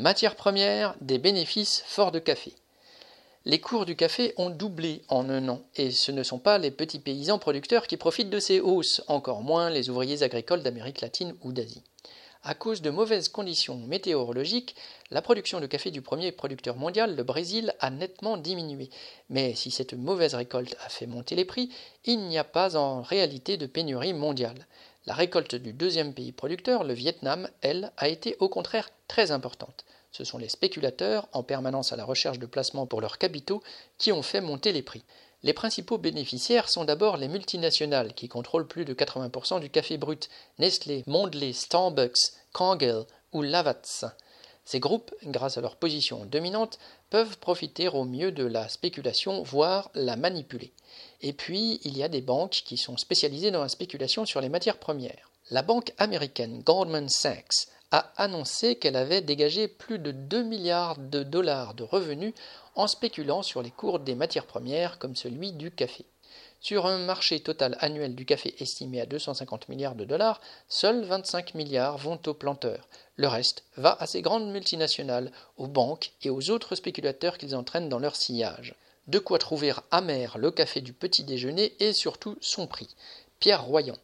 Matière 0.00 0.34
première, 0.34 0.94
des 1.02 1.18
bénéfices 1.18 1.82
forts 1.86 2.10
de 2.10 2.18
café. 2.18 2.54
Les 3.44 3.60
cours 3.60 3.84
du 3.84 3.96
café 3.96 4.32
ont 4.38 4.48
doublé 4.48 5.02
en 5.08 5.28
un 5.28 5.46
an, 5.50 5.60
et 5.76 5.90
ce 5.90 6.10
ne 6.10 6.22
sont 6.22 6.38
pas 6.38 6.56
les 6.56 6.70
petits 6.70 7.00
paysans 7.00 7.38
producteurs 7.38 7.86
qui 7.86 7.98
profitent 7.98 8.30
de 8.30 8.40
ces 8.40 8.60
hausses, 8.60 9.02
encore 9.08 9.42
moins 9.42 9.68
les 9.68 9.90
ouvriers 9.90 10.22
agricoles 10.22 10.62
d'Amérique 10.62 11.02
latine 11.02 11.36
ou 11.42 11.52
d'Asie. 11.52 11.82
À 12.44 12.54
cause 12.54 12.80
de 12.80 12.88
mauvaises 12.88 13.28
conditions 13.28 13.76
météorologiques, 13.76 14.74
la 15.10 15.20
production 15.20 15.60
de 15.60 15.66
café 15.66 15.90
du 15.90 16.00
premier 16.00 16.32
producteur 16.32 16.76
mondial, 16.76 17.14
le 17.14 17.22
Brésil, 17.22 17.74
a 17.80 17.90
nettement 17.90 18.38
diminué. 18.38 18.88
Mais 19.28 19.54
si 19.54 19.70
cette 19.70 19.92
mauvaise 19.92 20.34
récolte 20.34 20.76
a 20.82 20.88
fait 20.88 21.06
monter 21.06 21.36
les 21.36 21.44
prix, 21.44 21.68
il 22.06 22.20
n'y 22.20 22.38
a 22.38 22.44
pas 22.44 22.74
en 22.74 23.02
réalité 23.02 23.58
de 23.58 23.66
pénurie 23.66 24.14
mondiale. 24.14 24.66
La 25.10 25.16
récolte 25.16 25.56
du 25.56 25.72
deuxième 25.72 26.14
pays 26.14 26.30
producteur, 26.30 26.84
le 26.84 26.94
Vietnam, 26.94 27.48
elle, 27.62 27.90
a 27.96 28.06
été 28.06 28.36
au 28.38 28.48
contraire 28.48 28.90
très 29.08 29.32
importante. 29.32 29.84
Ce 30.12 30.22
sont 30.22 30.38
les 30.38 30.48
spéculateurs, 30.48 31.26
en 31.32 31.42
permanence 31.42 31.92
à 31.92 31.96
la 31.96 32.04
recherche 32.04 32.38
de 32.38 32.46
placements 32.46 32.86
pour 32.86 33.00
leurs 33.00 33.18
capitaux, 33.18 33.60
qui 33.98 34.12
ont 34.12 34.22
fait 34.22 34.40
monter 34.40 34.70
les 34.70 34.82
prix. 34.82 35.02
Les 35.42 35.52
principaux 35.52 35.98
bénéficiaires 35.98 36.68
sont 36.68 36.84
d'abord 36.84 37.16
les 37.16 37.26
multinationales 37.26 38.14
qui 38.14 38.28
contrôlent 38.28 38.68
plus 38.68 38.84
de 38.84 38.94
80% 38.94 39.58
du 39.58 39.68
café 39.68 39.98
brut, 39.98 40.30
Nestlé, 40.60 41.02
Mondelez, 41.08 41.54
Starbucks, 41.54 42.30
Kangel 42.52 43.02
ou 43.32 43.42
Lavazza. 43.42 44.14
Ces 44.70 44.78
groupes, 44.78 45.12
grâce 45.24 45.58
à 45.58 45.60
leur 45.60 45.74
position 45.74 46.26
dominante, 46.26 46.78
peuvent 47.10 47.38
profiter 47.38 47.88
au 47.88 48.04
mieux 48.04 48.30
de 48.30 48.44
la 48.44 48.68
spéculation, 48.68 49.42
voire 49.42 49.90
la 49.94 50.14
manipuler. 50.14 50.72
Et 51.22 51.32
puis, 51.32 51.80
il 51.82 51.98
y 51.98 52.04
a 52.04 52.08
des 52.08 52.20
banques 52.20 52.62
qui 52.64 52.76
sont 52.76 52.96
spécialisées 52.96 53.50
dans 53.50 53.62
la 53.62 53.68
spéculation 53.68 54.26
sur 54.26 54.40
les 54.40 54.48
matières 54.48 54.78
premières. 54.78 55.32
La 55.50 55.62
banque 55.62 55.92
américaine 55.98 56.62
Goldman 56.62 57.08
Sachs 57.08 57.66
a 57.90 58.12
annoncé 58.16 58.76
qu'elle 58.76 58.94
avait 58.94 59.22
dégagé 59.22 59.66
plus 59.66 59.98
de 59.98 60.12
2 60.12 60.44
milliards 60.44 60.98
de 60.98 61.24
dollars 61.24 61.74
de 61.74 61.82
revenus 61.82 62.32
en 62.76 62.86
spéculant 62.86 63.42
sur 63.42 63.62
les 63.62 63.72
cours 63.72 63.98
des 63.98 64.14
matières 64.14 64.46
premières 64.46 65.00
comme 65.00 65.16
celui 65.16 65.50
du 65.50 65.72
café. 65.72 66.04
Sur 66.62 66.84
un 66.84 66.98
marché 66.98 67.40
total 67.40 67.78
annuel 67.80 68.14
du 68.14 68.26
café 68.26 68.54
estimé 68.58 69.00
à 69.00 69.06
250 69.06 69.70
milliards 69.70 69.94
de 69.94 70.04
dollars, 70.04 70.42
seuls 70.68 71.04
25 71.04 71.54
milliards 71.54 71.96
vont 71.96 72.20
aux 72.26 72.34
planteurs. 72.34 72.86
Le 73.16 73.28
reste 73.28 73.64
va 73.78 73.96
à 73.98 74.06
ces 74.06 74.20
grandes 74.20 74.50
multinationales, 74.52 75.32
aux 75.56 75.68
banques 75.68 76.12
et 76.22 76.28
aux 76.28 76.50
autres 76.50 76.74
spéculateurs 76.74 77.38
qu'ils 77.38 77.56
entraînent 77.56 77.88
dans 77.88 77.98
leur 77.98 78.14
sillage. 78.14 78.74
De 79.06 79.18
quoi 79.18 79.38
trouver 79.38 79.72
amer 79.90 80.36
le 80.36 80.50
café 80.50 80.82
du 80.82 80.92
petit 80.92 81.24
déjeuner 81.24 81.72
et 81.80 81.94
surtout 81.94 82.36
son 82.42 82.66
prix. 82.66 82.94
Pierre 83.38 83.64
Royan. 83.64 83.96